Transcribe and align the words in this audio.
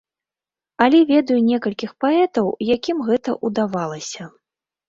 Але 0.85 1.01
ведаю 1.11 1.37
некалькіх 1.51 1.93
паэтаў, 2.05 2.49
якім 2.77 2.97
гэта 3.11 3.37
ўдавалася. 3.51 4.23